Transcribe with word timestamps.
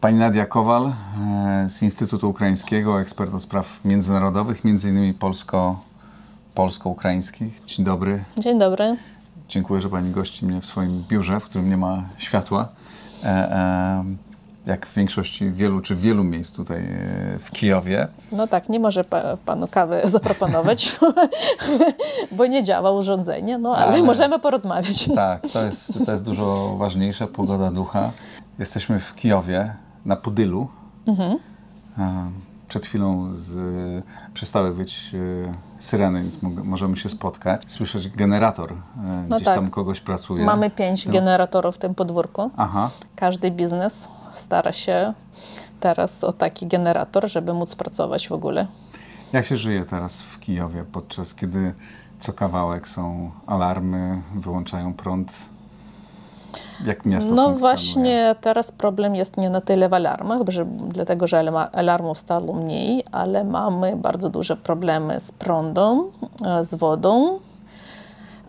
Pani 0.00 0.18
Nadia 0.18 0.46
Kowal 0.46 0.86
e, 0.86 1.68
z 1.68 1.82
Instytutu 1.82 2.30
Ukraińskiego, 2.30 3.00
ekspert 3.00 3.32
do 3.32 3.40
spraw 3.40 3.84
międzynarodowych, 3.84 4.64
między 4.64 4.88
innymi 4.88 5.14
polsko, 5.14 5.80
polsko-ukraińskich. 6.54 7.64
Dzień 7.64 7.84
dobry. 7.84 8.24
Dzień 8.38 8.58
dobry. 8.58 8.96
Dziękuję, 9.48 9.80
że 9.80 9.88
Pani 9.88 10.10
gości 10.10 10.46
mnie 10.46 10.60
w 10.60 10.66
swoim 10.66 11.04
biurze, 11.08 11.40
w 11.40 11.44
którym 11.44 11.70
nie 11.70 11.76
ma 11.76 12.04
światła. 12.18 12.68
E, 13.24 13.26
e, 13.26 14.29
jak 14.66 14.86
w 14.86 14.94
większości 14.94 15.50
wielu 15.50 15.80
czy 15.80 15.96
wielu 15.96 16.24
miejsc 16.24 16.52
tutaj 16.52 16.84
e, 16.84 17.38
w 17.38 17.50
Kijowie. 17.50 18.08
No 18.32 18.46
tak, 18.46 18.68
nie 18.68 18.80
może 18.80 19.04
pa, 19.04 19.36
panu 19.36 19.68
kawę 19.68 20.00
zaproponować, 20.08 20.98
bo 22.36 22.46
nie 22.46 22.64
działa 22.64 22.90
urządzenie, 22.90 23.58
no 23.58 23.76
ale, 23.76 23.86
ale, 23.86 24.02
możemy 24.02 24.38
porozmawiać. 24.38 25.08
Tak, 25.14 25.42
to 25.52 25.64
jest, 25.64 26.04
to 26.04 26.12
jest 26.12 26.24
dużo 26.24 26.76
ważniejsze, 26.76 27.26
pogoda 27.26 27.70
ducha. 27.70 28.10
Jesteśmy 28.58 28.98
w 28.98 29.14
Kijowie, 29.14 29.74
na 30.04 30.16
Podylu. 30.16 30.68
Mhm. 31.06 31.38
Przed 32.68 32.86
chwilą 32.86 33.28
z, 33.32 33.58
przestały 34.34 34.74
być 34.74 35.10
e, 35.14 35.52
syreny, 35.78 36.22
więc 36.22 36.38
możemy 36.64 36.96
się 36.96 37.08
spotkać. 37.08 37.62
Słyszeć 37.66 38.08
generator, 38.08 38.72
e, 38.72 38.76
no 39.28 39.36
gdzieś 39.36 39.44
tak. 39.44 39.54
tam 39.54 39.70
kogoś 39.70 40.00
pracuje. 40.00 40.44
Mamy 40.44 40.70
pięć 40.70 41.08
generatorów 41.08 41.76
w 41.76 41.78
tym 41.78 41.94
podwórku. 41.94 42.50
Aha. 42.56 42.90
Każdy 43.16 43.50
biznes 43.50 44.08
stara 44.32 44.72
się 44.72 45.14
teraz 45.80 46.24
o 46.24 46.32
taki 46.32 46.66
generator, 46.66 47.30
żeby 47.30 47.54
móc 47.54 47.74
pracować 47.74 48.28
w 48.28 48.32
ogóle. 48.32 48.66
Jak 49.32 49.46
się 49.46 49.56
żyje 49.56 49.84
teraz 49.84 50.22
w 50.22 50.38
Kijowie, 50.38 50.84
podczas 50.92 51.34
kiedy 51.34 51.74
co 52.18 52.32
kawałek 52.32 52.88
są 52.88 53.30
alarmy, 53.46 54.22
wyłączają 54.34 54.94
prąd? 54.94 55.50
Jak 56.84 57.04
miasto 57.06 57.34
No 57.34 57.50
właśnie 57.50 58.34
teraz 58.40 58.72
problem 58.72 59.14
jest 59.14 59.36
nie 59.36 59.50
na 59.50 59.60
tyle 59.60 59.88
w 59.88 59.94
alarmach, 59.94 60.40
że, 60.48 60.64
dlatego 60.88 61.26
że 61.26 61.38
alarmów 61.72 62.18
stało 62.18 62.52
mniej, 62.52 63.02
ale 63.12 63.44
mamy 63.44 63.96
bardzo 63.96 64.30
duże 64.30 64.56
problemy 64.56 65.20
z 65.20 65.32
prądem, 65.32 66.02
e, 66.46 66.64
z 66.64 66.74
wodą, 66.74 67.40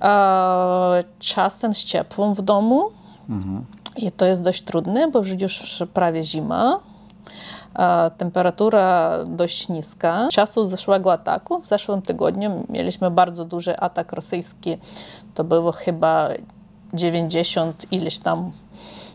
e, 0.01 1.03
czasem 1.19 1.75
z 1.75 1.83
ciepłem 1.83 2.33
w 2.33 2.41
domu. 2.41 2.89
Mhm. 3.29 3.65
I 3.97 4.11
to 4.11 4.25
jest 4.25 4.43
dość 4.43 4.61
trudne, 4.61 5.11
bo 5.11 5.21
już 5.39 5.83
prawie 5.93 6.23
zima. 6.23 6.79
Temperatura 8.17 9.17
dość 9.25 9.69
niska. 9.69 10.27
Czasu 10.31 10.65
zeszłego 10.65 11.13
ataku, 11.13 11.61
w 11.61 11.67
zeszłym 11.67 12.01
tygodniu 12.01 12.65
mieliśmy 12.69 13.11
bardzo 13.11 13.45
duży 13.45 13.77
atak 13.77 14.13
rosyjski. 14.13 14.77
To 15.33 15.43
było 15.43 15.71
chyba 15.71 16.29
90 16.93 17.85
ileś 17.91 18.19
tam 18.19 18.51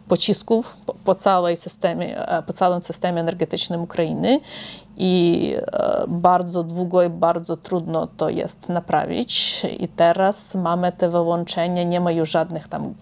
pocisków 0.08 0.77
po, 0.86 0.94
po, 1.05 1.14
całej 1.14 1.56
systemie, 1.56 2.27
po 2.46 2.52
całym 2.52 2.83
systemie 2.83 3.20
energetycznym 3.20 3.83
Ukrainy 3.83 4.40
i 4.96 5.55
e, 5.56 6.05
bardzo 6.08 6.62
długo 6.62 7.02
i 7.02 7.11
bardzo 7.11 7.56
trudno 7.56 8.08
to 8.16 8.28
jest 8.28 8.68
naprawić. 8.68 9.62
I 9.78 9.88
teraz 9.88 10.55
mamy 10.55 10.92
te 10.92 11.11
wyłączenia, 11.11 11.83
nie 11.83 12.00
ma 12.00 12.12
już 12.12 12.30
żadnych 12.30 12.68
tam 12.68 12.94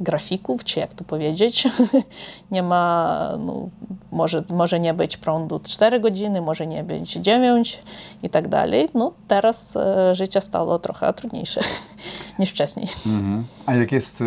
grafików, 0.00 0.64
czy 0.64 0.80
jak 0.80 0.94
to 0.94 1.04
powiedzieć. 1.04 1.68
nie 2.50 2.62
ma, 2.62 3.18
no, 3.38 3.68
może, 4.12 4.44
może 4.50 4.80
nie 4.80 4.94
być 4.94 5.16
prądu 5.16 5.60
4 5.64 6.00
godziny, 6.00 6.40
może 6.40 6.66
nie 6.66 6.84
być 6.84 7.12
9 7.12 7.82
i 8.22 8.30
tak 8.30 8.48
dalej. 8.48 8.88
No 8.94 9.12
teraz 9.28 9.76
e, 9.76 10.14
życie 10.14 10.40
stało 10.40 10.78
trochę 10.78 11.12
trudniejsze 11.12 11.60
niż 12.38 12.50
wcześniej. 12.50 12.86
Mhm. 13.06 13.44
A 13.66 13.74
jak 13.74 13.92
jest, 13.92 14.20
e, 14.20 14.24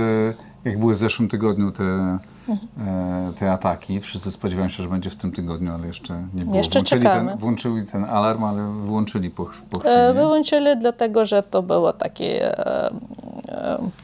jak 0.66 0.80
były 0.80 0.96
w 0.96 0.97
zeszłym 0.97 1.30
tygodniu 1.30 1.72
te, 1.72 1.84
e, 1.84 3.34
te 3.40 3.51
ataki, 3.51 4.00
wszyscy 4.00 4.31
spodziewają 4.31 4.69
się, 4.69 4.84
że 4.84 4.90
będzie 4.90 5.09
w 5.09 5.16
tym 5.16 5.31
tygodniu, 5.31 5.74
ale 5.74 5.88
jeszcze 5.88 6.28
nie 6.34 6.44
było. 6.46 6.57
Jeszcze 6.57 6.80
włączyli 6.80 7.01
czekamy. 7.01 7.31
Ten, 7.31 7.40
włączyli 7.40 7.86
ten 7.86 8.06
alarm, 8.06 8.44
ale 8.44 8.74
wyłączyli 8.81 9.30
po, 9.30 9.46
po 9.69 9.80
chwili. 9.80 9.96
Wyłączyli 10.13 10.78
dlatego, 10.80 11.25
że 11.25 11.44
to 11.44 11.63
było 11.63 11.94
takie 11.94 12.56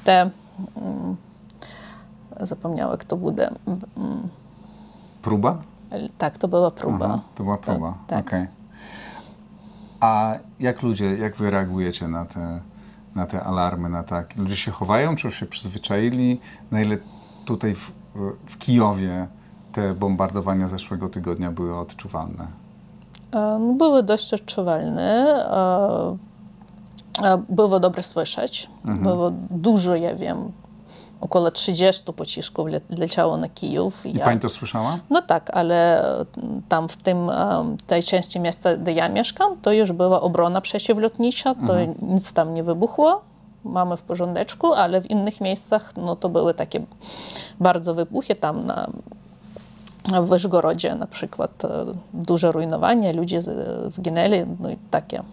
te 0.03 0.29
mm, 0.77 1.15
zapomniała, 2.39 2.97
kto 2.97 3.17
bude. 3.17 3.49
Próba? 5.21 5.57
Tak, 6.17 6.37
to 6.37 6.47
była 6.47 6.71
próba. 6.71 7.05
Aha, 7.05 7.19
to 7.35 7.43
była 7.43 7.57
próba, 7.57 7.93
tak. 8.07 8.27
Okay. 8.27 8.47
A 9.99 10.33
jak 10.59 10.81
ludzie, 10.83 11.17
jak 11.17 11.35
wy 11.35 11.51
reagujecie 11.51 12.07
na 12.07 12.25
te, 12.25 12.59
na 13.15 13.25
te 13.25 13.43
alarmy, 13.43 13.89
na 13.89 14.03
tak? 14.03 14.37
Ludzie 14.37 14.55
się 14.55 14.71
chowają, 14.71 15.15
czy 15.15 15.27
już 15.27 15.39
się 15.39 15.45
przyzwyczaili? 15.45 16.39
Na 16.71 16.81
ile 16.81 16.97
tutaj 17.45 17.75
w, 17.75 17.91
w 18.45 18.57
Kijowie 18.57 19.27
te 19.71 19.93
bombardowania 19.93 20.67
zeszłego 20.67 21.09
tygodnia 21.09 21.51
były 21.51 21.77
odczuwalne? 21.77 22.47
Były 23.77 24.03
dość 24.03 24.33
odczuwalne. 24.33 25.35
E, 27.23 27.43
było 27.49 27.79
dobre 27.79 28.03
słyszeć. 28.03 28.69
Mhm. 28.85 29.03
Było 29.03 29.31
dużo, 29.49 29.95
ja 29.95 30.15
wiem, 30.15 30.51
około 31.25 31.51
30 31.51 32.13
pocisków 32.13 32.67
leciało 32.89 33.37
na 33.37 33.49
Kijów. 33.49 34.05
I 34.05 34.13
ja, 34.13 34.25
pani 34.25 34.39
to 34.39 34.49
słyszała? 34.49 34.99
No 35.09 35.21
tak, 35.21 35.49
ale 35.53 36.05
tam 36.69 36.89
w 36.89 36.97
tym, 36.97 37.31
tej 37.87 38.03
części 38.03 38.39
miasta, 38.39 38.77
gdzie 38.77 38.91
ja 38.91 39.09
mieszkam, 39.09 39.57
to 39.61 39.71
już 39.71 39.91
była 39.91 40.21
obrona 40.21 40.61
przeciwlotnicza, 40.61 41.55
to 41.55 41.79
mhm. 41.79 41.95
nic 42.01 42.33
tam 42.33 42.53
nie 42.53 42.63
wybuchło. 42.63 43.21
Mamy 43.63 43.97
w 43.97 44.03
porządeczku, 44.03 44.73
ale 44.73 45.01
w 45.01 45.11
innych 45.11 45.41
miejscach 45.41 45.93
no, 45.97 46.15
to 46.15 46.29
były 46.29 46.53
takie 46.53 46.81
bardzo 47.59 47.93
wybuchy 47.93 48.35
tam 48.35 48.65
na 48.65 48.87
w 50.21 50.27
Wyżgorodzie 50.27 50.95
na 50.95 51.07
przykład 51.07 51.65
e, 51.65 51.85
duże 52.13 52.51
rujnowanie, 52.51 53.13
ludzie 53.13 53.39
zginęli, 53.87 54.45
no 54.59 54.69
i 54.69 54.77
takie. 54.91 55.23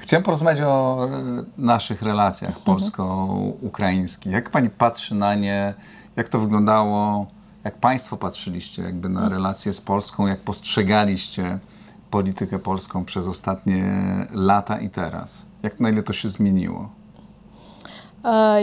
Chciałem 0.00 0.22
porozmawiać 0.24 0.60
o 0.60 1.08
e, 1.08 1.44
naszych 1.58 2.02
relacjach 2.02 2.50
mhm. 2.50 2.64
polsko-ukraińskich. 2.64 4.32
Jak 4.32 4.50
pani 4.50 4.70
patrzy 4.70 5.14
na 5.14 5.34
nie? 5.34 5.74
Jak 6.16 6.28
to 6.28 6.38
wyglądało? 6.38 7.26
Jak 7.64 7.78
państwo 7.78 8.16
patrzyliście 8.16 8.82
jakby 8.82 9.08
na 9.08 9.20
mhm. 9.20 9.32
relacje 9.32 9.72
z 9.72 9.80
Polską? 9.80 10.26
Jak 10.26 10.40
postrzegaliście 10.40 11.58
politykę 12.10 12.58
polską 12.58 13.04
przez 13.04 13.26
ostatnie 13.26 13.84
lata 14.32 14.80
i 14.80 14.90
teraz? 14.90 15.46
Jak 15.62 15.80
na 15.80 15.90
ile 15.90 16.02
to 16.02 16.12
się 16.12 16.28
zmieniło? 16.28 16.99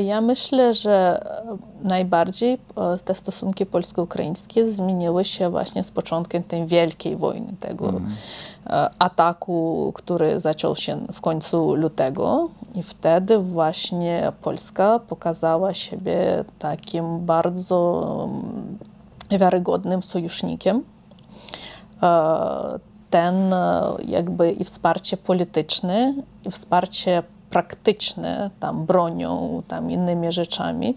Ja 0.06 0.22
myślę, 0.22 0.74
że 0.74 1.26
najbardziej 1.84 2.54
e, 2.54 2.98
te 3.06 3.16
stosunki 3.16 3.66
polsko-ukraińskie 3.66 4.68
zmieniły 4.72 5.26
się 5.26 5.50
właśnie 5.50 5.84
z 5.84 5.92
początkiem 5.92 6.44
tej 6.44 6.66
wielkiej 6.66 7.16
wojny, 7.16 7.54
tego 7.60 7.90
mm. 7.90 8.12
ataku, 9.00 9.92
który 9.96 10.40
zaczął 10.40 10.76
się 10.76 11.00
w 11.14 11.22
końcu 11.22 11.76
lutego. 11.76 12.50
I 12.76 12.84
wtedy 12.84 13.38
właśnie 13.38 14.32
Polska 14.42 15.00
pokazała 15.00 15.74
siebie 15.74 16.46
takim 16.60 17.26
bardzo 17.26 18.04
mm, 19.32 19.40
wiarygodnym 19.40 20.04
sojusznikiem. 20.04 20.84
E, 22.04 22.80
ten 23.10 23.56
jakby 24.06 24.52
i 24.52 24.64
wsparcie 24.64 25.18
polityczne, 25.18 26.14
i 26.46 26.52
wsparcie 26.52 27.24
praktyczne, 27.50 28.50
tam 28.60 28.86
bronią, 28.86 29.62
tam 29.68 29.92
innymi 29.92 30.32
rzeczami, 30.32 30.96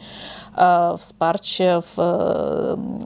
wsparcie 0.99 1.79
w, 1.83 1.97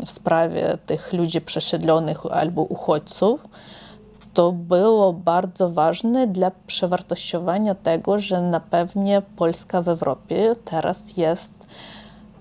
w 0.06 0.10
sprawie 0.10 0.78
tych 0.86 1.12
ludzi 1.12 1.40
przesiedlonych 1.40 2.26
albo 2.26 2.62
uchodźców, 2.62 3.48
to 4.34 4.52
było 4.52 5.12
bardzo 5.12 5.70
ważne 5.70 6.26
dla 6.26 6.50
przewartościowania 6.66 7.74
tego, 7.74 8.18
że 8.18 8.40
na 8.40 8.60
pewnie 8.60 9.22
Polska 9.36 9.82
w 9.82 9.88
Europie 9.88 10.56
teraz 10.64 11.16
jest 11.16 11.52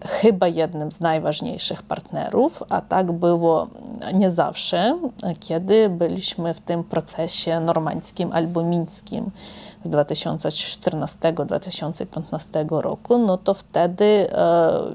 chyba 0.05 0.47
jednym 0.47 0.91
z 0.91 0.99
najważniejszych 0.99 1.83
partnerów, 1.83 2.63
a 2.69 2.81
tak 2.81 3.11
było 3.11 3.67
nie 4.13 4.31
zawsze, 4.31 4.99
kiedy 5.39 5.89
byliśmy 5.89 6.53
w 6.53 6.61
tym 6.61 6.83
procesie 6.83 7.59
normandzkim 7.59 8.31
albo 8.31 8.63
mińskim 8.63 9.31
z 9.83 9.89
2014-2015 9.89 12.81
roku, 12.81 13.17
no 13.17 13.37
to 13.37 13.53
wtedy 13.53 14.05
e, 14.05 14.27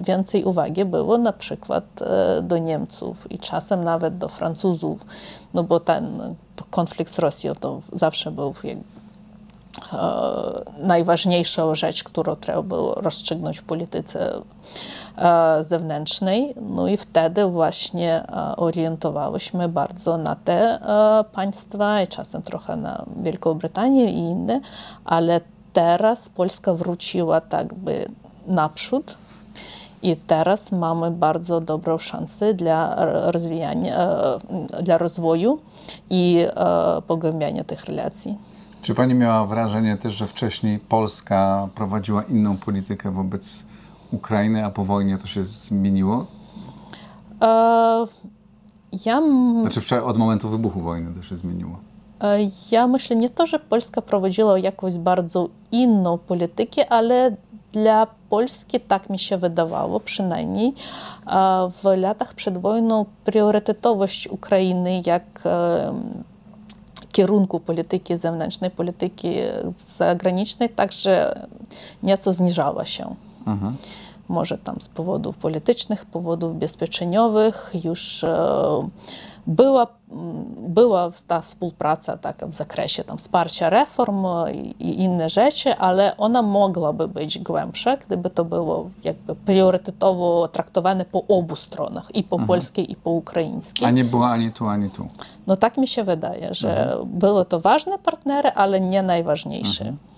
więcej 0.01 0.45
uwagi 0.45 0.85
było 0.85 1.19
na 1.19 1.33
przykład 1.33 1.85
e, 2.03 2.43
do 2.43 2.59
Niemców 2.59 3.33
i 3.33 3.39
czasem 3.39 3.85
nawet 3.85 4.19
do 4.19 4.29
Francuzów, 4.29 5.07
no 5.55 5.65
bo 5.65 5.81
ten 5.81 6.35
konflikt 6.71 7.15
z 7.15 7.19
Rosją 7.19 7.55
to 7.55 7.81
zawsze 7.93 8.31
był 8.31 8.53
najważniejszą 10.79 11.75
rzecz, 11.75 12.05
którą 12.05 12.37
trzeba 12.37 12.63
było 12.63 12.95
rozstrzygnąć 12.95 13.59
w 13.59 13.63
polityce 13.63 14.41
e, 15.17 15.65
zewnętrznej. 15.65 16.55
No 16.61 16.89
i 16.89 16.97
wtedy 16.97 17.45
właśnie 17.47 18.23
e, 18.23 18.57
orientowałyśmy 18.57 19.69
bardzo 19.69 20.19
na 20.19 20.37
te 20.37 20.81
e, 20.81 21.25
państwa 21.33 22.03
i 22.03 22.09
czasem 22.09 22.43
trochę 22.43 22.77
na 22.77 23.05
Wielką 23.23 23.55
Brytanię 23.55 24.13
i 24.13 24.19
inne, 24.19 24.61
ale 25.05 25.41
teraz 25.73 26.29
Polska 26.29 26.75
wróciła 26.75 27.41
tak 27.41 27.75
by 27.75 28.09
naprzód. 28.47 29.17
I 30.03 30.17
teraz 30.17 30.73
mamy 30.73 31.11
bardzo 31.11 31.61
dobrą 31.61 31.99
szansę 31.99 32.55
dla 32.55 32.95
rozwijania, 33.31 34.09
dla 34.83 34.99
rozwoju 34.99 35.59
i 36.11 36.47
pogłębiania 37.07 37.65
tych 37.65 37.85
relacji. 37.85 38.39
Czy 38.83 38.95
pani 38.95 39.15
miała 39.15 39.47
wrażenie 39.47 39.97
też, 39.97 40.15
że 40.15 40.27
wcześniej 40.27 40.79
Polska 40.79 41.69
prowadziła 41.75 42.23
inną 42.23 42.57
politykę 42.57 43.11
wobec 43.11 43.67
Ukrainy, 44.13 44.65
a 44.65 44.71
po 44.71 44.85
wojnie 44.85 45.19
to 45.19 45.27
się 45.27 45.45
zmieniło? 45.45 46.27
E, 47.43 48.07
ja... 49.05 49.23
Znaczy 49.63 50.05
od 50.05 50.17
momentu 50.17 50.49
wybuchu 50.49 50.81
wojny 50.81 51.15
to 51.15 51.23
się 51.23 51.37
zmieniło. 51.37 51.79
E, 52.21 52.39
ja 52.71 52.87
myślę 52.87 53.17
nie 53.17 53.31
to, 53.31 53.47
że 53.47 53.59
Polska 53.59 54.03
prowadziła 54.03 54.59
jakąś 54.59 54.99
bardzo 54.99 55.49
inną 55.73 56.19
politykę, 56.19 56.93
ale 56.93 57.37
dla 57.73 58.07
Polski 58.31 58.81
tak 58.81 59.11
mi 59.11 59.19
się 59.19 59.37
wydawało 59.37 60.01
przynajmniej. 60.01 60.75
W 61.71 61.97
latach 61.97 62.35
przed 62.35 62.59
wojną 62.59 63.05
priorytetowość 63.25 64.29
Ukrainy 64.29 65.03
jak 65.07 65.43
kierunku 67.13 67.61
polityki 67.61 68.17
zewnętrznej, 68.17 68.71
polityki 68.71 69.35
zagranicznej 69.77 70.69
także 70.69 71.47
nieco 72.03 72.33
zniżała 72.33 72.85
się. 72.85 73.15
Mhm. 73.47 73.77
Może 74.29 74.59
tam 74.59 74.81
z 74.81 74.89
powodów 74.89 75.39
politycznych, 75.39 76.07
powodów 76.07 76.59
bezpieczeniowych 76.59 77.73
już 77.85 78.25
e, 78.25 78.89
była, 79.49 79.87
była 80.69 81.11
ta 81.27 81.41
współpraca 81.41 82.17
taka 82.17 82.47
w 82.47 82.53
zakresie 82.53 83.05
tam, 83.05 83.19
wsparcia 83.19 83.71
reform 83.71 84.27
i, 84.53 84.59
i, 84.59 85.01
inne 85.01 85.29
rzeczy, 85.29 85.77
ale 85.77 86.17
ona 86.17 86.43
mogłaby 86.43 87.09
być 87.09 87.39
głębsza, 87.39 87.97
gdyby 87.97 88.31
to 88.31 88.45
było 88.45 88.91
jakby 89.05 89.35
priorytetowo 89.35 90.49
traktowane 90.49 91.05
po 91.05 91.27
obu 91.27 91.57
stronach, 91.57 92.15
i 92.15 92.23
po 92.23 92.37
mhm. 92.37 92.47
polskiej, 92.47 92.93
i 92.93 92.97
po 92.97 93.11
ukraińskiej. 93.11 93.89
A 93.89 93.91
nie 93.91 94.05
była 94.05 94.31
ani 94.31 94.53
tu, 94.53 94.67
ani 94.67 94.91
tu. 94.91 95.07
No 95.47 95.57
tak 95.57 95.77
mi 95.77 95.89
się 95.89 96.05
wydaje, 96.05 96.55
że 96.55 96.83
mhm. 96.83 97.09
były 97.19 97.45
to 97.45 97.61
ważne 97.61 97.99
partnery, 97.99 98.49
ale 98.49 98.81
nie 98.81 99.03
najważniejsze. 99.03 99.85
Mhm. 99.85 100.09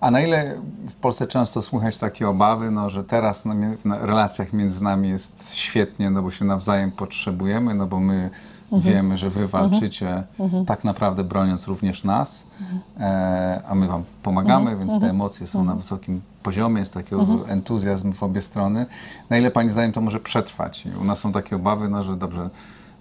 A 0.00 0.10
na 0.10 0.20
ile 0.20 0.56
w 0.88 0.94
Polsce 0.94 1.26
często 1.26 1.62
słychać 1.62 1.98
takie 1.98 2.28
obawy, 2.28 2.70
no, 2.70 2.90
że 2.90 3.04
teraz 3.04 3.44
w 3.44 4.06
relacjach 4.06 4.52
między 4.52 4.84
nami 4.84 5.08
jest 5.08 5.54
świetnie, 5.54 6.10
no 6.10 6.22
bo 6.22 6.30
się 6.30 6.44
nawzajem 6.44 6.92
potrzebujemy, 6.92 7.74
no 7.74 7.86
bo 7.86 8.00
my. 8.00 8.30
Wiemy, 8.80 9.16
że 9.16 9.30
wy 9.30 9.48
walczycie 9.48 10.08
mhm. 10.08 10.26
mhm. 10.40 10.64
tak 10.64 10.84
naprawdę 10.84 11.24
broniąc 11.24 11.66
również 11.66 12.04
nas, 12.04 12.46
mhm. 12.60 12.80
e, 13.00 13.62
a 13.68 13.74
my 13.74 13.88
wam 13.88 14.04
pomagamy, 14.22 14.70
mhm. 14.70 14.88
więc 14.88 15.00
te 15.00 15.10
emocje 15.10 15.46
są 15.46 15.64
na 15.64 15.74
wysokim 15.74 16.20
poziomie, 16.42 16.78
jest 16.78 16.94
taki 16.94 17.14
entuzjazm 17.48 18.12
w 18.12 18.22
obie 18.22 18.40
strony. 18.40 18.86
Na 19.30 19.38
ile 19.38 19.50
pani 19.50 19.68
zdaniem 19.68 19.92
to 19.92 20.00
może 20.00 20.20
przetrwać? 20.20 20.84
U 21.00 21.04
nas 21.04 21.18
są 21.18 21.32
takie 21.32 21.56
obawy, 21.56 21.88
no, 21.88 22.02
że 22.02 22.16
dobrze, 22.16 22.50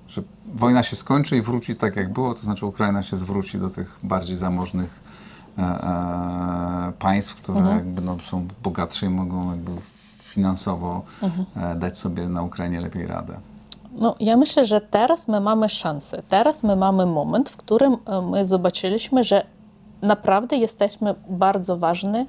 że 0.08 0.22
wojna 0.56 0.84
się 0.84 0.96
skończy 0.96 1.38
i 1.38 1.42
wróci 1.42 1.76
tak 1.76 1.96
jak 1.96 2.14
było, 2.14 2.34
to 2.34 2.42
znaczy 2.42 2.66
Ukraina 2.66 3.04
się 3.04 3.18
zwróci 3.18 3.60
do 3.60 3.70
tych 3.70 4.00
bardziej 4.04 4.38
zamożnych 4.38 5.02
E, 5.58 5.64
e, 5.64 6.94
państw, 7.00 7.36
które 7.36 7.58
mhm. 7.58 7.78
jakby 7.78 8.02
no, 8.02 8.20
są 8.20 8.48
bogatsze 8.64 9.06
i 9.06 9.10
mogą 9.10 9.52
jakby 9.52 9.72
finansowo 10.20 11.04
mhm. 11.24 11.46
E, 11.56 11.76
dać 11.76 11.98
sobie 11.98 12.30
na 12.30 12.42
Ukrainie 12.42 12.82
lepiej 12.82 13.08
radę. 13.08 13.40
No, 13.92 14.16
ja 14.20 14.38
myślę, 14.38 14.66
że 14.66 14.82
teraz 14.82 15.28
my 15.28 15.40
mamy 15.40 15.70
szansę. 15.70 16.24
Teraz 16.30 16.64
my 16.64 16.76
mamy 16.76 17.06
moment, 17.06 17.50
w 17.50 17.58
którym 17.58 17.98
my 18.32 18.46
zobaczyliśmy, 18.46 19.24
że 19.24 19.46
naprawdę 20.02 20.58
jesteśmy 20.58 21.16
bardzo 21.30 21.78
ważni 21.78 22.26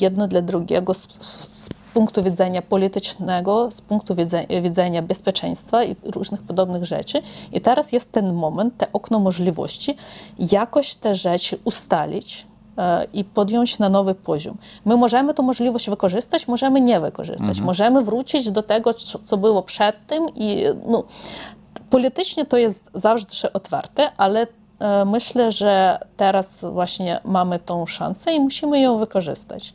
jedno 0.00 0.28
dla 0.28 0.42
drugiego 0.42 0.94
z, 0.94 1.08
z 1.40 1.68
punktu 1.94 2.22
widzenia 2.22 2.62
politycznego, 2.62 3.70
z 3.70 3.80
punktu 3.80 4.14
widzenia, 4.14 4.62
widzenia 4.62 5.02
bezpieczeństwa 5.02 5.84
i 5.84 5.96
różnych 6.04 6.42
podobnych 6.42 6.84
rzeczy. 6.84 7.22
I 7.52 7.60
teraz 7.60 7.92
jest 7.92 8.12
ten 8.12 8.34
moment, 8.34 8.76
te 8.76 8.92
okno 8.92 9.20
możliwości, 9.20 9.96
jakoś 10.38 10.94
te 10.94 11.14
rzeczy 11.14 11.58
ustalić, 11.64 12.46
E, 12.48 12.57
i 13.12 13.24
podjąć 13.24 13.78
na 13.78 13.88
nowy 13.88 14.14
poziom. 14.14 14.56
My 14.84 14.96
możemy 14.96 15.34
tę 15.34 15.42
możliwość 15.42 15.90
wykorzystać, 15.90 16.48
możemy 16.48 16.80
nie 16.80 17.00
wykorzystać. 17.00 17.48
Mhm. 17.48 17.64
Możemy 17.64 18.02
wrócić 18.02 18.50
do 18.50 18.62
tego, 18.62 18.94
co 19.24 19.36
było 19.36 19.62
przed 19.62 20.06
tym 20.06 20.28
i 20.34 20.64
no, 20.86 21.04
politycznie 21.90 22.44
to 22.44 22.56
jest 22.56 22.90
zawsze 22.94 23.52
otwarte, 23.52 24.10
ale 24.16 24.46
e, 24.78 25.04
myślę, 25.04 25.52
że 25.52 25.98
teraz 26.16 26.64
właśnie 26.64 27.20
mamy 27.24 27.58
tą 27.58 27.86
szansę 27.86 28.34
i 28.34 28.40
musimy 28.40 28.80
ją 28.80 28.98
wykorzystać. 28.98 29.74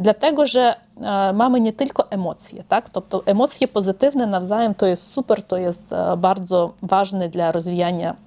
Dlatego, 0.00 0.46
że 0.46 0.74
e, 1.00 1.32
mamy 1.32 1.60
nie 1.60 1.72
tylko 1.72 2.10
emocje, 2.10 2.64
tak? 2.68 2.90
To, 2.90 3.22
emocje 3.26 3.68
pozytywne 3.68 4.26
nawzajem 4.26 4.74
to 4.74 4.86
jest 4.86 5.12
super, 5.12 5.42
to 5.42 5.56
jest 5.56 5.82
bardzo 6.16 6.72
ważne 6.82 7.28
dla 7.28 7.52
rozwijania 7.52 8.23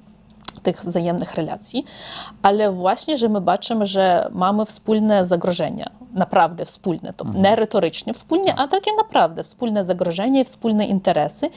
tych 0.67 0.85
wzajemnych 0.85 1.35
relacji, 1.35 1.85
ale 2.41 2.71
właśnie, 2.71 3.17
że 3.17 3.29
my 3.29 3.41
baczymy, 3.41 3.87
że 3.87 4.29
mamy 4.31 4.65
wspólne 4.65 5.25
zagrożenia, 5.25 5.89
naprawdę 6.13 6.65
wspólne, 6.65 7.13
to 7.13 7.25
mhm. 7.25 7.43
nie 7.43 7.55
retorycznie 7.55 8.13
wspólnie, 8.13 8.55
a 8.55 8.67
takie 8.67 8.91
naprawdę 8.97 9.43
wspólne 9.43 9.85
zagrożenia 9.85 10.41
i 10.41 10.45
wspólne 10.45 10.85
interesy. 10.85 11.49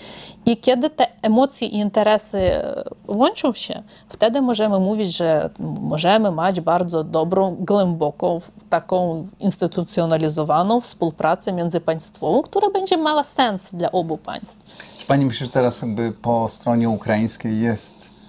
I 0.46 0.56
kiedy 0.56 0.90
te 0.90 1.06
emocje 1.22 1.68
i 1.68 1.76
interesy 1.76 2.38
e, 2.38 2.84
łączą 3.08 3.52
się, 3.52 3.82
wtedy 4.08 4.42
możemy 4.42 4.80
mówić, 4.80 5.16
że 5.16 5.50
możemy 5.80 6.30
mieć 6.30 6.60
bardzo 6.60 7.04
dobrą, 7.04 7.56
głęboką, 7.60 8.38
taką 8.68 9.26
instytucjonalizowaną 9.40 10.80
współpracę 10.80 11.52
międzypaństwową, 11.52 12.42
która 12.42 12.70
będzie 12.70 12.96
miała 12.96 13.24
sens 13.24 13.68
dla 13.72 13.92
obu 13.92 14.16
państw. 14.16 14.58
Czy 14.98 15.06
pani 15.06 15.26
myśli, 15.26 15.46
że 15.46 15.52
teraz 15.52 15.82
jakby 15.82 16.12
po 16.12 16.48
stronie 16.48 16.88
ukraińskiej 16.88 17.60
jest 17.60 18.19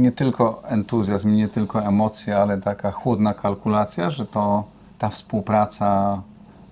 nie 0.00 0.12
tylko 0.12 0.62
entuzjazm, 0.64 1.34
nie 1.34 1.48
tylko 1.48 1.82
emocje, 1.82 2.36
ale 2.36 2.60
taka 2.60 2.90
chłodna 2.90 3.34
kalkulacja, 3.34 4.10
że 4.10 4.26
to 4.26 4.64
ta 4.98 5.08
współpraca 5.08 6.22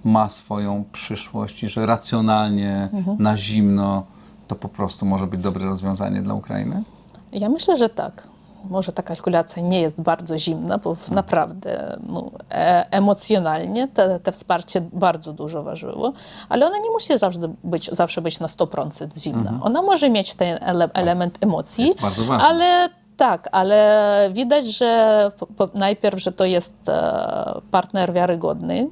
ma 0.05 0.29
swoją 0.29 0.85
przyszłość 0.93 1.63
i 1.63 1.69
że 1.69 1.87
racjonalnie, 1.87 2.89
mhm. 2.93 3.17
na 3.23 3.37
zimno 3.37 4.03
to 4.49 4.57
po 4.57 4.69
prostu 4.69 5.07
może 5.07 5.27
być 5.27 5.43
dobre 5.43 5.67
rozwiązanie 5.67 6.23
dla 6.23 6.35
Ukrainy? 6.35 6.83
Ja 7.33 7.49
myślę, 7.49 7.77
że 7.77 7.89
tak. 7.89 8.29
Może 8.65 8.93
ta 8.93 9.03
kalkulacja 9.03 9.63
nie 9.63 9.81
jest 9.81 10.01
bardzo 10.01 10.39
zimna, 10.39 10.79
bo 10.79 10.91
mhm. 10.91 11.15
naprawdę 11.15 11.99
no, 12.07 12.31
e 12.51 12.87
emocjonalnie 12.91 13.89
te, 13.89 14.21
te 14.21 14.33
wsparcie 14.33 14.81
bardzo 14.81 15.33
dużo 15.33 15.63
ważyło, 15.63 16.13
ale 16.49 16.67
ona 16.67 16.79
nie 16.79 16.91
musi 16.91 17.19
zawsze 17.19 17.41
być, 17.65 17.91
zawsze 17.93 18.23
być 18.23 18.41
na 18.41 18.47
100% 18.47 19.19
zimna. 19.19 19.51
Mhm. 19.51 19.63
Ona 19.63 19.83
może 19.83 20.11
mieć 20.11 20.35
ten 20.35 20.59
ele 20.61 20.89
element 20.95 21.39
emocji, 21.41 21.93
ale 22.41 22.89
tak, 23.19 23.49
ale 23.53 24.31
widać, 24.33 24.67
że 24.67 25.33
najpierw, 25.75 26.19
że 26.19 26.33
to 26.33 26.45
jest 26.45 26.75
e, 26.89 27.61
partner 27.71 28.13
wiarygodny, 28.13 28.89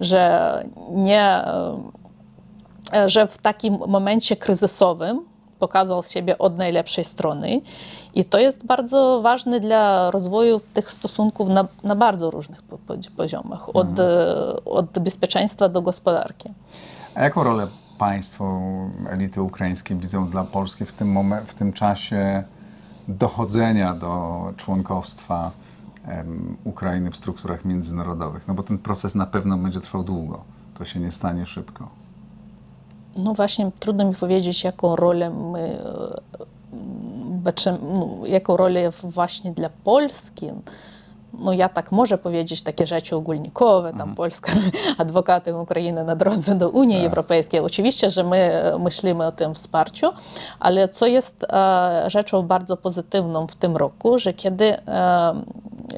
że 0.00 0.62
nie, 0.90 1.44
e, 2.94 3.10
że 3.10 3.26
w 3.26 3.38
takim 3.38 3.78
momencie 3.88 4.36
kryzysowym 4.36 5.24
pokazał 5.58 6.02
siebie 6.02 6.38
od 6.38 6.58
najlepszej 6.58 7.04
strony 7.04 7.60
i 8.14 8.24
to 8.24 8.38
jest 8.38 8.66
bardzo 8.66 9.20
ważne 9.22 9.60
dla 9.60 10.10
rozwoju 10.10 10.60
tych 10.74 10.90
stosunków 10.90 11.48
na, 11.48 11.66
na 11.82 11.94
bardzo 11.94 12.30
różnych 12.30 12.62
poziomach, 13.16 13.76
od, 13.76 13.88
mhm. 13.88 14.08
od 14.64 14.98
bezpieczeństwa 14.98 15.68
do 15.68 15.82
gospodarki. 15.82 16.50
A 17.14 17.22
jaką 17.22 17.44
rolę 17.44 17.66
państwo, 17.98 18.60
elity 19.10 19.42
ukraińskie 19.42 19.94
widzą 19.94 20.28
dla 20.28 20.44
Polski 20.44 20.84
w 20.84 20.92
tym, 20.92 21.14
momen- 21.14 21.44
w 21.44 21.54
tym 21.54 21.72
czasie 21.72 22.44
dochodzenia 23.08 23.94
do 23.94 24.52
członkostwa 24.56 25.50
Ukrainy 26.64 27.10
w 27.10 27.16
strukturach 27.16 27.64
międzynarodowych? 27.64 28.48
No 28.48 28.54
bo 28.54 28.62
ten 28.62 28.78
proces 28.78 29.14
na 29.14 29.26
pewno 29.26 29.58
będzie 29.58 29.80
trwał 29.80 30.04
długo. 30.04 30.44
To 30.74 30.84
się 30.84 31.00
nie 31.00 31.12
stanie 31.12 31.46
szybko. 31.46 31.88
No 33.16 33.34
właśnie, 33.34 33.70
trudno 33.80 34.04
mi 34.04 34.14
powiedzieć, 34.14 34.64
jaką 34.64 34.96
rolę 34.96 35.30
my 35.30 35.78
no, 37.82 38.26
jaką 38.26 38.56
rolę 38.56 38.90
właśnie 39.02 39.52
dla 39.52 39.68
Polski 39.84 40.46
no 41.32 41.52
ja 41.52 41.68
tak 41.68 41.92
może 41.92 42.18
powiedzieć 42.18 42.62
takie 42.62 42.86
rzeczy 42.86 43.16
ogólnikowe, 43.16 43.90
tam 43.90 44.00
mhm. 44.00 44.14
Polska 44.16 44.52
adwokatem 44.98 45.56
Ukrainy 45.60 46.04
na 46.04 46.16
drodze 46.16 46.54
do 46.54 46.70
Unii 46.70 46.96
tak. 46.96 47.06
Europejskiej. 47.06 47.60
Oczywiście, 47.60 48.10
że 48.10 48.24
my 48.24 48.36
e, 48.36 48.78
myślimy 48.78 49.26
o 49.26 49.32
tym 49.32 49.54
wsparciu, 49.54 50.10
ale 50.60 50.88
co 50.88 51.06
jest 51.06 51.44
e, 51.44 52.04
rzeczą 52.10 52.42
bardzo 52.42 52.76
pozytywną 52.76 53.46
w 53.46 53.56
tym 53.56 53.76
roku, 53.76 54.18
że 54.18 54.34
kiedy 54.34 54.78
e, 54.78 55.42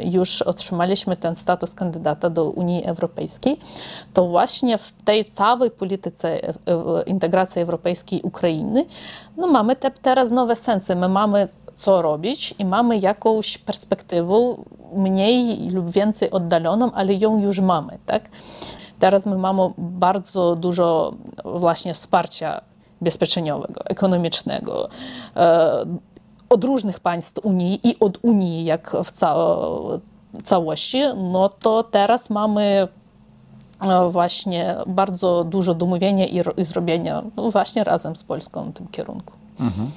już 0.04 0.42
otrzymaliśmy 0.42 1.16
ten 1.16 1.36
status 1.36 1.74
kandydata 1.74 2.30
do 2.30 2.44
Unii 2.44 2.84
Europejskiej, 2.84 3.58
to 4.14 4.26
właśnie 4.26 4.78
w 4.78 4.92
tej 5.04 5.24
całej 5.24 5.70
polityce 5.70 6.48
e, 6.48 6.48
e, 6.48 6.54
integracji 7.06 7.62
europejskiej 7.62 8.22
Ukrainy 8.22 8.84
no 9.36 9.46
mamy 9.46 9.76
te, 9.76 9.90
teraz 9.90 10.30
nowe 10.30 10.56
sensy. 10.56 10.96
My 10.96 11.08
mamy 11.08 11.48
co 11.76 12.02
robić 12.02 12.54
i 12.58 12.64
mamy 12.64 12.98
jakąś 12.98 13.58
perspektywę 13.58 14.54
mniej 14.92 15.70
lub 15.70 15.90
więcej 15.90 16.30
oddaloną, 16.30 16.92
ale 16.92 17.14
ją 17.14 17.38
już 17.38 17.60
mamy, 17.60 17.98
tak? 18.06 18.22
Teraz 18.98 19.26
my 19.26 19.38
mamy 19.38 19.62
bardzo 19.78 20.56
dużo 20.56 21.14
właśnie 21.44 21.94
wsparcia 21.94 22.60
bezpieczeniowego, 23.00 23.84
ekonomicznego 23.84 24.88
e, 25.36 25.84
od 26.48 26.64
różnych 26.64 27.00
państw 27.00 27.44
Unii 27.44 27.88
i 27.88 28.00
od 28.00 28.18
Unii, 28.22 28.64
jak 28.64 28.96
w 29.04 29.10
ca 29.10 29.34
całości, 30.44 31.02
no 31.16 31.48
to 31.48 31.82
teraz 31.82 32.30
mamy 32.30 32.88
e, 33.80 34.08
właśnie 34.10 34.76
bardzo 34.86 35.44
dużo 35.44 35.74
domówienia 35.74 36.26
i, 36.26 36.42
i 36.56 36.64
zrobienia 36.64 37.22
no 37.36 37.50
właśnie 37.50 37.84
razem 37.84 38.16
z 38.16 38.24
Polską 38.24 38.70
w 38.70 38.74
tym 38.74 38.88
kierunku. 38.88 39.32
Mhm. 39.60 39.90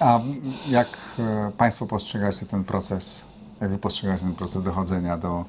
A 0.00 0.20
jak 0.68 0.88
e, 1.18 1.52
Państwo 1.58 1.86
postrzegacie 1.86 2.46
ten 2.46 2.64
proces, 2.64 3.26
jak 3.60 3.70
Wy 3.70 3.78
postrzegacie 3.78 4.22
ten 4.22 4.34
proces 4.34 4.62
dochodzenia 4.62 5.18
do, 5.18 5.44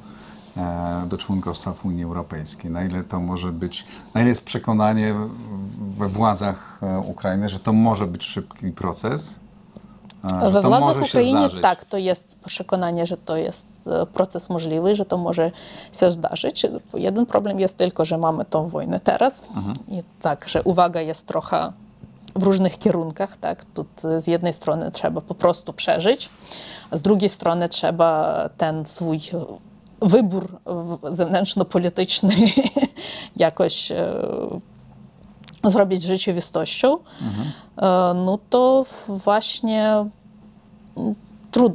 e, 0.57 1.05
do 1.07 1.17
członkostwa 1.17 1.73
w 1.73 1.85
Unii 1.85 2.03
Europejskiej? 2.03 2.71
Na 2.71 2.83
ile 2.83 3.03
to 3.03 3.19
może 3.19 3.51
być, 3.51 3.85
na 4.13 4.21
ile 4.21 4.29
jest 4.29 4.45
przekonanie 4.45 5.15
we 5.79 6.07
władzach 6.07 6.79
Ukrainy, 7.05 7.49
że 7.49 7.59
to 7.59 7.73
może 7.73 8.07
być 8.07 8.23
szybki 8.23 8.71
proces? 8.71 9.39
Że 10.29 10.51
We 10.51 10.61
władzach 10.61 11.03
Ukrainy 11.03 11.49
tak, 11.61 11.85
to 11.85 11.97
jest 11.97 12.35
przekonanie, 12.45 13.07
że 13.07 13.17
to 13.17 13.37
jest 13.37 13.67
proces 14.13 14.49
możliwy, 14.49 14.95
że 14.95 15.05
to 15.05 15.17
może 15.17 15.51
się 15.99 16.11
zdarzyć. 16.11 16.67
Jeden 16.93 17.25
problem 17.25 17.59
jest 17.59 17.77
tylko, 17.77 18.05
że 18.05 18.17
mamy 18.17 18.45
tą 18.45 18.67
wojnę 18.67 18.99
teraz 18.99 19.47
mhm. 19.55 19.73
i 19.87 20.03
tak, 20.21 20.49
że 20.49 20.63
uwaga 20.63 21.01
jest 21.01 21.27
trochę 21.27 21.71
w 22.35 22.43
różnych 22.43 22.77
kierunkach. 22.77 23.37
Tak? 23.37 23.65
Tu 23.65 23.85
z 24.19 24.27
jednej 24.27 24.53
strony 24.53 24.91
trzeba 24.91 25.21
po 25.21 25.35
prostu 25.35 25.73
przeżyć, 25.73 26.29
a 26.91 26.97
z 26.97 27.01
drugiej 27.01 27.29
strony 27.29 27.69
trzeba 27.69 28.49
ten 28.57 28.85
swój 28.85 29.19
wybór 30.01 30.57
zewnętrzno-polityczny 31.11 32.35
jakoś 33.35 33.91
e, 33.91 34.15
zrobić 35.69 36.03
rzeczywistością, 36.03 36.97
mhm. 37.21 37.51
E, 37.77 38.13
no 38.13 38.39
to 38.49 38.85
właśnie 39.07 40.05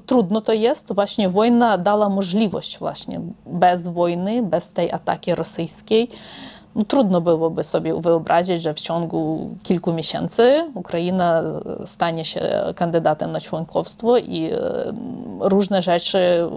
trudno 0.07 0.41
to 0.41 0.53
jest. 0.53 0.95
Właśnie 0.95 1.29
wojna 1.29 1.79
dała 1.79 2.09
możliwość 2.09 2.79
właśnie 2.79 3.21
bez 3.47 3.89
wojny, 3.89 4.43
bez 4.43 4.71
tej 4.71 4.93
ataki 4.93 5.35
rosyjskiej, 5.35 6.09
no, 6.75 6.85
trudno 6.85 7.21
byłoby 7.21 7.65
sobie 7.65 7.95
wyobrazić, 8.01 8.63
że 8.63 8.75
w 8.75 8.81
ciągu 8.81 9.51
kilku 9.63 9.93
miesięcy 9.93 10.65
Ukraina 10.75 11.43
stanie 11.85 12.25
się 12.25 12.41
kandydatem 12.77 13.33
na 13.33 13.41
członkostwo 13.41 14.19
i 14.19 14.51
e, 14.53 14.59
różne 15.41 15.83
rzeczy, 15.83 16.49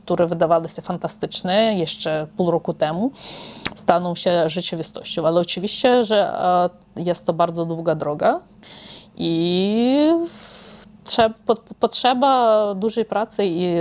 które 0.00 0.26
wydawały 0.26 0.68
się 0.68 0.82
fantastyczne 0.82 1.78
jeszcze 1.78 2.26
pół 2.36 2.50
roku 2.50 2.74
temu, 2.74 3.10
staną 3.74 4.14
się 4.14 4.48
rzeczywistością. 4.48 5.26
Ale 5.26 5.40
oczywiście, 5.40 6.04
że 6.04 6.32
e, 6.96 7.02
jest 7.02 7.26
to 7.26 7.32
bardzo 7.32 7.66
długa 7.66 7.94
droga 7.94 8.40
i 9.16 10.10
potrzeba 11.80 12.74
dużej 12.74 13.04
pracy 13.04 13.44
i, 13.46 13.74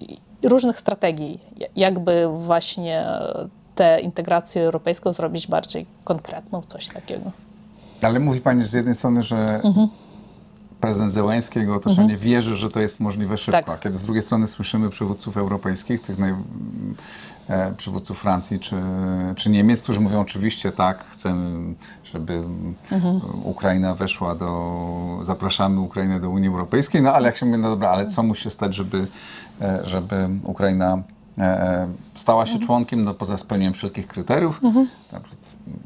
i 0.00 0.48
różnych 0.48 0.78
strategii, 0.78 1.40
jakby 1.76 2.28
właśnie 2.36 3.06
tę 3.74 4.00
integrację 4.00 4.62
europejską 4.62 5.12
zrobić 5.12 5.46
bardziej 5.46 5.86
konkretną, 6.04 6.62
coś 6.62 6.88
takiego. 6.88 7.30
Ale 8.02 8.20
mówi 8.20 8.40
Pani 8.40 8.64
z 8.64 8.72
jednej 8.72 8.94
strony, 8.94 9.22
że 9.22 9.36
mhm. 9.64 9.88
Prezydent 10.80 11.12
Zełański, 11.12 11.58
jego 11.58 11.74
otoczenie 11.74 12.02
mhm. 12.02 12.20
wierzy, 12.20 12.56
że 12.56 12.70
to 12.70 12.80
jest 12.80 13.00
możliwe 13.00 13.36
szybko, 13.36 13.62
tak. 13.62 13.70
a 13.70 13.78
kiedy 13.78 13.96
z 13.96 14.02
drugiej 14.02 14.22
strony 14.22 14.46
słyszymy 14.46 14.90
przywódców 14.90 15.36
europejskich, 15.36 16.00
tych 16.00 16.18
naj, 16.18 16.34
e, 17.48 17.72
przywódców 17.76 18.20
Francji 18.20 18.58
czy, 18.58 18.76
czy 19.36 19.50
Niemiec, 19.50 19.82
którzy 19.82 20.00
mówią 20.00 20.20
oczywiście 20.20 20.72
tak, 20.72 21.04
chcemy, 21.04 21.74
żeby 22.04 22.42
mhm. 22.92 23.20
Ukraina 23.44 23.94
weszła 23.94 24.34
do, 24.34 25.20
zapraszamy 25.22 25.80
Ukrainę 25.80 26.20
do 26.20 26.30
Unii 26.30 26.48
Europejskiej, 26.48 27.02
no 27.02 27.12
ale 27.12 27.26
jak 27.26 27.36
się 27.36 27.46
mówi, 27.46 27.58
no 27.58 27.68
dobra, 27.70 27.90
ale 27.90 28.06
co 28.06 28.22
musi 28.22 28.42
się 28.42 28.50
stać, 28.50 28.74
żeby, 28.74 29.06
e, 29.60 29.80
żeby 29.84 30.28
Ukraina 30.44 31.02
E, 31.38 31.42
e, 31.42 31.88
stała 32.14 32.46
się 32.46 32.52
mhm. 32.52 32.66
członkiem 32.66 33.04
no, 33.04 33.14
poza 33.14 33.36
spełnieniem 33.36 33.72
wszelkich 33.72 34.06
kryteriów. 34.06 34.64
Mhm. 34.64 34.88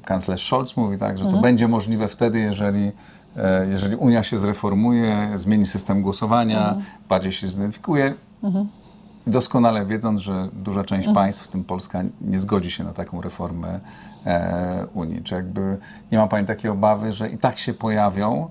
Kanclerz 0.05 0.47
Scholz 0.47 0.77
mówi 0.77 0.99
tak, 0.99 1.19
że 1.19 1.25
to 1.25 1.29
mhm. 1.29 1.43
będzie 1.43 1.69
możliwe 1.69 2.09
wtedy, 2.09 2.39
jeżeli, 2.39 2.93
jeżeli 3.71 3.97
Unia 3.97 4.23
się 4.23 4.39
zreformuje, 4.39 5.31
zmieni 5.37 5.67
system 5.67 6.03
głosowania, 6.03 6.69
mhm. 6.69 6.85
bardziej 7.09 7.33
się 7.33 7.47
zidentyfikuje. 7.47 8.15
Mhm. 8.43 8.69
Doskonale 9.27 9.87
wiedząc, 9.87 10.21
że 10.21 10.49
duża 10.53 10.85
część 10.85 11.09
mhm. 11.09 11.15
państw, 11.15 11.45
w 11.45 11.49
tym 11.49 11.65
Polska, 11.65 12.03
nie 12.21 12.39
zgodzi 12.39 12.71
się 12.71 12.85
na 12.85 12.93
taką 12.93 13.21
reformę 13.21 13.81
e, 14.27 14.87
Unii. 14.95 15.23
Czy 15.23 15.35
jakby 15.35 15.79
nie 16.13 16.19
ma 16.19 16.27
Pani 16.27 16.47
takiej 16.47 16.71
obawy, 16.71 17.13
że 17.13 17.29
i 17.29 17.39
tak 17.39 17.59
się 17.59 17.75
pojawią, 17.75 18.49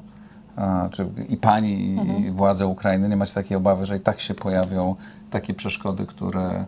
a, 0.55 0.89
czy 0.91 1.07
i 1.29 1.37
Pani, 1.37 1.97
mhm. 1.99 2.25
i 2.25 2.31
władze 2.31 2.67
Ukrainy, 2.67 3.09
nie 3.09 3.17
macie 3.17 3.33
takiej 3.33 3.57
obawy, 3.57 3.85
że 3.85 3.97
i 3.97 3.99
tak 3.99 4.19
się 4.19 4.33
pojawią 4.33 4.95
takie 5.29 5.53
przeszkody, 5.53 6.05
które 6.05 6.65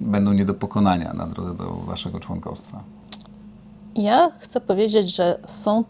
będą 0.00 0.32
nie 0.32 0.44
do 0.44 0.54
pokonania 0.54 1.12
na 1.12 1.26
drodze 1.26 1.54
do 1.54 1.72
waszego 1.72 2.20
członkostwa? 2.20 2.82
Ja 3.94 4.30
chcę 4.38 4.60
powiedzieć, 4.60 5.16
że 5.16 5.38
są 5.46 5.84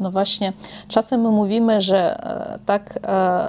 no 0.00 0.10
właśnie, 0.10 0.52
czasem 0.88 1.20
my 1.20 1.30
mówimy, 1.30 1.80
że 1.80 2.24
e, 2.24 2.58
tak, 2.66 2.98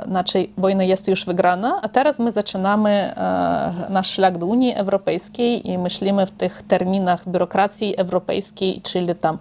znaczy 0.07 0.47
wojna 0.57 0.83
jest 0.83 1.07
już 1.07 1.25
wygrana, 1.25 1.79
a 1.81 1.89
teraz 1.89 2.19
my 2.19 2.31
zaczynamy 2.31 2.89
e, 2.89 3.73
nasz 3.89 4.09
szlak 4.09 4.37
do 4.37 4.45
Unii 4.45 4.75
Europejskiej 4.75 5.71
i 5.71 5.77
myślimy 5.77 6.25
w 6.25 6.31
tych 6.31 6.61
terminach 6.61 7.29
biurokracji 7.29 7.97
europejskiej, 7.97 8.81
czyli 8.81 9.15
tam 9.15 9.37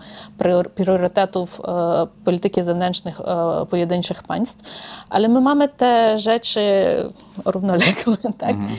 priorytetów 0.74 1.60
polityki 2.24 2.64
zewnętrznych 2.64 3.20
pojedynczych 3.70 4.22
państw, 4.22 4.62
ale 5.10 5.28
my 5.28 5.40
mamy 5.40 5.68
te 5.68 6.18
rzeczy 6.18 6.62
równolegle, 7.44 8.16
tak? 8.38 8.50
Mhm. 8.50 8.70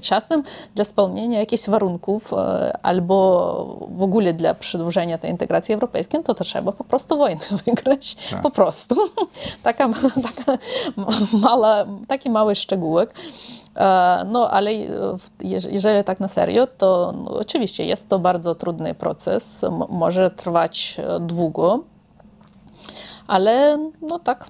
Czasem 0.00 0.42
dla 0.74 0.84
spełnienia 0.84 1.40
jakichś 1.40 1.68
warunków 1.68 2.34
albo 2.82 3.88
w 3.90 4.02
ogóle 4.02 4.32
dla 4.32 4.54
przedłużenia 4.54 5.18
tej 5.18 5.30
integracji 5.30 5.74
europejskiej, 5.74 6.20
no 6.20 6.24
to, 6.24 6.34
to 6.34 6.44
trzeba 6.44 6.72
po 6.72 6.84
prostu 6.84 7.18
wojnę 7.18 7.40
wygrać. 7.66 8.14
Tak. 8.30 8.42
Po 8.42 8.50
prostu. 8.50 8.96
taka, 9.62 9.88
taka 10.28 10.58
mała, 11.32 11.84
taki 12.08 12.30
mały 12.30 12.54
szczegółek. 12.54 13.14
E, 13.76 14.24
no, 14.26 14.50
ale 14.50 14.70
jeżeli 15.40 16.04
tak 16.04 16.20
na 16.20 16.28
serio, 16.28 16.66
to 16.66 17.14
no, 17.24 17.30
oczywiście 17.30 17.86
jest 17.86 18.08
to 18.08 18.18
bardzo 18.18 18.54
trudny 18.54 18.94
proces. 18.94 19.60
może 19.88 20.30
trwać 20.30 20.96
e, 20.98 21.20
długo, 21.20 21.80
ale 23.26 23.78
no 24.02 24.18
tak, 24.18 24.46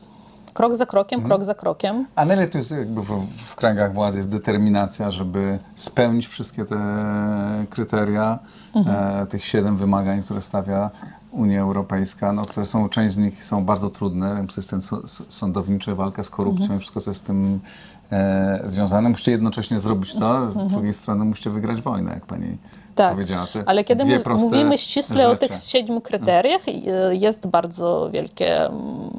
krok 0.52 0.74
za 0.74 0.86
krokiem, 0.86 1.20
mhm. 1.20 1.28
krok 1.28 1.44
za 1.44 1.54
krokiem. 1.54 2.06
A 2.16 2.24
na 2.24 2.34
ile 2.34 2.48
to 2.48 2.58
jest 2.58 2.70
jakby 2.70 3.02
w, 3.02 3.26
w 3.26 3.56
kręgach 3.56 3.94
władzy 3.94 4.16
jest 4.16 4.28
determinacja, 4.28 5.10
żeby 5.10 5.58
spełnić 5.74 6.26
wszystkie 6.26 6.64
te 6.64 6.76
kryteria, 7.70 8.38
mhm. 8.74 9.22
e, 9.22 9.26
tych 9.26 9.44
siedem 9.44 9.76
wymagań, 9.76 10.22
które 10.22 10.42
stawia 10.42 10.90
Unia 11.32 11.60
Europejska, 11.60 12.32
no, 12.32 12.42
które 12.42 12.66
są, 12.66 12.88
część 12.88 13.14
z 13.14 13.18
nich 13.18 13.44
są 13.44 13.64
bardzo 13.64 13.90
trudne, 13.90 14.46
system 14.50 14.80
sądowniczy, 15.28 15.94
walka 15.94 16.22
z 16.22 16.30
korupcją 16.30 16.64
mhm. 16.64 16.78
i 16.78 16.80
wszystko, 16.80 17.00
co 17.00 17.10
jest 17.10 17.20
z 17.20 17.24
tym 17.24 17.60
e, 18.12 18.60
związane. 18.64 19.08
Musicie 19.08 19.32
jednocześnie 19.32 19.80
zrobić 19.80 20.14
to, 20.14 20.50
z 20.50 20.52
mhm. 20.52 20.68
drugiej 20.68 20.92
strony 20.92 21.24
musicie 21.24 21.50
wygrać 21.50 21.82
wojnę, 21.82 22.14
jak 22.14 22.26
pani 22.26 22.58
tak. 22.94 23.12
powiedziała. 23.12 23.46
Te 23.46 23.62
Ale 23.66 23.84
kiedy 23.84 24.20
mówimy 24.38 24.78
ściśle 24.78 25.16
rzeczy. 25.16 25.28
o 25.28 25.36
tych 25.36 25.56
siedmiu 25.56 26.00
kryteriach, 26.00 26.68
mhm. 26.68 27.14
jest 27.14 27.46
bardzo 27.46 28.10
wielkie 28.12 28.66
mm, 28.66 29.10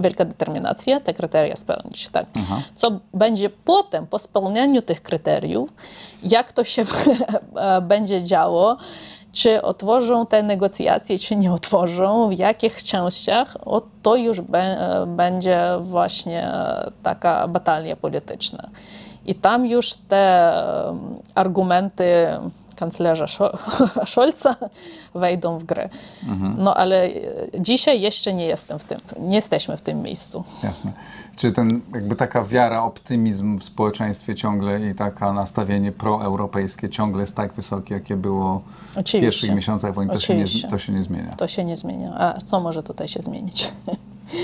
wielka 0.00 0.24
determinacja 0.24 1.00
te 1.00 1.14
kryteria 1.14 1.56
spełnić. 1.56 2.08
Tak. 2.08 2.26
Co 2.74 3.00
będzie 3.14 3.50
potem, 3.50 4.06
po 4.06 4.18
spełnieniu 4.18 4.82
tych 4.82 5.02
kryteriów, 5.02 5.70
jak 6.22 6.52
to 6.52 6.64
się 6.64 6.84
będzie 7.88 8.24
działo, 8.24 8.76
czy 9.36 9.62
otworzą 9.62 10.26
te 10.26 10.42
negocjacje, 10.42 11.18
czy 11.18 11.36
nie 11.36 11.52
otworzą, 11.52 12.28
w 12.28 12.38
jakich 12.38 12.84
częściach, 12.84 13.56
o, 13.64 13.82
to 14.02 14.16
już 14.16 14.40
będzie 15.06 15.60
właśnie 15.80 16.52
taka 17.02 17.48
batalia 17.48 17.96
polityczna. 17.96 18.68
I 19.26 19.34
tam 19.34 19.66
już 19.66 19.94
te 19.94 20.52
argumenty 21.34 22.26
kanclerza 22.76 23.24
Scho- 23.24 23.58
Scholza 24.06 24.56
wejdą 25.14 25.58
w 25.58 25.64
grę. 25.64 25.88
No 26.58 26.74
ale 26.74 27.04
e, 27.04 27.10
dzisiaj 27.60 28.00
jeszcze 28.00 28.34
nie 28.34 28.46
jestem 28.46 28.78
w 28.78 28.84
tym, 28.84 29.00
nie 29.20 29.36
jesteśmy 29.36 29.76
w 29.76 29.80
tym 29.82 30.02
miejscu. 30.02 30.44
Jasne. 30.62 30.92
Czy 31.36 31.52
ten, 31.52 31.80
jakby 31.94 32.16
taka 32.16 32.42
wiara, 32.44 32.82
optymizm 32.82 33.58
w 33.58 33.64
społeczeństwie 33.64 34.34
ciągle 34.34 34.80
i 34.90 34.94
taka 34.94 35.32
nastawienie 35.32 35.92
proeuropejskie 35.92 36.88
ciągle 36.88 37.20
jest 37.22 37.36
tak 37.36 37.52
wysokie, 37.52 37.94
jakie 37.94 38.16
było 38.16 38.58
w 38.58 38.90
Oczywiście. 38.98 39.20
pierwszych 39.20 39.54
miesiącach 39.54 39.94
wojny, 39.94 40.12
to 40.12 40.20
się, 40.20 40.34
nie, 40.36 40.44
to 40.70 40.78
się 40.78 40.92
nie 40.92 41.02
zmienia. 41.02 41.32
To 41.36 41.48
się 41.48 41.64
nie 41.64 41.76
zmienia. 41.76 42.14
A 42.18 42.32
co 42.40 42.60
może 42.60 42.82
tutaj 42.82 43.08
się 43.08 43.22
zmienić? 43.22 43.72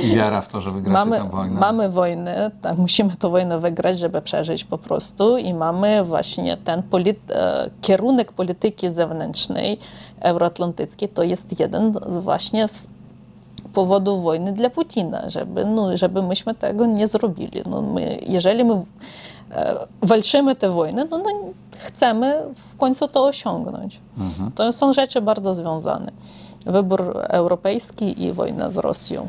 I 0.03 0.17
wiara 0.17 0.41
w 0.41 0.49
to, 0.49 0.61
że 0.61 0.71
wygracie 0.71 0.93
Mamy, 0.93 1.19
tę 1.19 1.29
wojnę. 1.31 1.61
mamy 1.61 1.91
wojnę, 1.91 2.51
tak, 2.63 2.79
musimy 2.79 3.17
tę 3.17 3.31
wojnę 3.31 3.61
wygrać, 3.61 3.99
żeby 3.99 4.23
przeżyć 4.23 4.65
po 4.65 4.79
prostu 4.79 5.39
i 5.39 5.55
mamy 5.55 6.05
właśnie 6.05 6.57
ten 6.57 6.83
polit, 6.83 7.31
e, 7.31 7.71
kierunek 7.81 8.33
polityki 8.33 8.91
zewnętrznej 8.91 9.79
euroatlantyckiej, 10.21 11.09
to 11.09 11.23
jest 11.23 11.61
jeden 11.61 11.95
z 12.09 12.19
właśnie 12.19 12.69
z 12.69 12.89
powodów 13.73 14.23
wojny 14.23 14.53
dla 14.53 14.71
Putina, 14.71 15.31
żeby, 15.31 15.65
no, 15.65 15.97
żeby 15.97 16.23
myśmy 16.23 16.55
tego 16.55 16.87
nie 16.87 17.07
zrobili. 17.07 17.63
No, 17.67 17.83
my, 17.83 18.19
jeżeli 18.27 18.65
my 18.65 18.83
e, 19.51 19.75
walczymy 20.03 20.57
tę 20.57 20.71
wojnę, 20.71 21.05
no, 21.11 21.19
no, 21.19 21.25
chcemy 21.79 22.43
w 22.55 22.77
końcu 22.77 23.09
to 23.09 23.25
osiągnąć. 23.25 24.01
To 24.55 24.73
są 24.73 24.93
rzeczy 24.93 25.21
bardzo 25.21 25.55
związane. 25.55 26.13
Wybór 26.67 27.19
europejski 27.29 28.23
i 28.25 28.33
wojna 28.33 28.71
z 28.71 28.77
Rosją. 28.77 29.29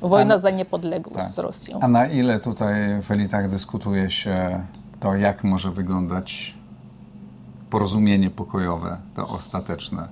Wojna 0.00 0.34
A- 0.34 0.38
za 0.38 0.50
niepodległość 0.50 1.26
tak. 1.26 1.32
z 1.34 1.38
Rosją. 1.38 1.80
A 1.80 1.88
na 1.88 2.06
ile 2.06 2.40
tutaj 2.40 3.02
w 3.02 3.10
elitach 3.10 3.48
dyskutuje 3.50 4.10
się 4.10 4.60
to, 5.00 5.14
jak 5.16 5.44
może 5.44 5.70
wyglądać 5.70 6.54
porozumienie 7.70 8.30
pokojowe, 8.30 8.96
to 9.14 9.28
ostateczne? 9.28 10.08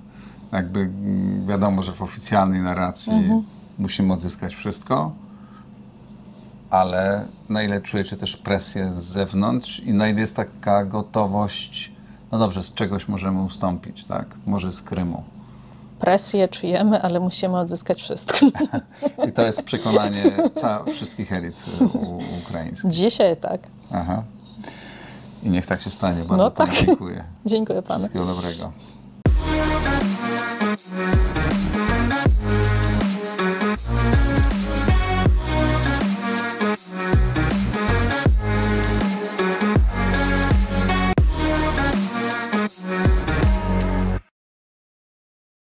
Jakby 0.51 0.79
mm, 0.79 1.47
wiadomo, 1.47 1.81
że 1.81 1.91
w 1.93 2.01
oficjalnej 2.01 2.61
narracji 2.61 3.13
Mhm. 3.13 3.43
musimy 3.77 4.13
odzyskać 4.13 4.55
wszystko, 4.55 5.11
ale 6.69 7.25
na 7.49 7.63
ile 7.63 7.81
czujecie 7.81 8.17
też 8.17 8.37
presję 8.37 8.91
z 8.91 8.95
zewnątrz 9.03 9.79
i 9.79 9.93
na 9.93 10.07
ile 10.07 10.19
jest 10.19 10.35
taka 10.35 10.85
gotowość, 10.85 11.91
no 12.31 12.37
dobrze, 12.39 12.63
z 12.63 12.73
czegoś 12.73 13.07
możemy 13.07 13.41
ustąpić, 13.41 14.05
tak? 14.05 14.25
Może 14.45 14.71
z 14.71 14.81
Krymu. 14.81 15.23
Presję 15.99 16.47
czujemy, 16.47 17.01
ale 17.01 17.19
musimy 17.19 17.57
odzyskać 17.59 18.01
wszystko. 18.01 18.45
I 19.27 19.31
to 19.31 19.41
jest 19.41 19.63
przekonanie 19.63 20.23
ca- 20.55 20.83
wszystkich 20.83 21.33
elit 21.33 21.55
y, 21.81 21.83
u- 21.83 22.21
ukraińskich. 22.47 22.91
Dzisiaj 22.91 23.37
tak. 23.37 23.61
Aha. 23.91 24.23
I 25.43 25.49
niech 25.49 25.65
tak 25.65 25.81
się 25.81 25.89
stanie. 25.89 26.23
Bardzo 26.23 26.43
No 26.43 26.51
tak. 26.51 26.71
dziękuję. 26.85 27.23
Dziękuję 27.45 27.81
panu. 27.81 27.99
Wszystkiego 27.99 28.25
dobrego. 28.25 28.71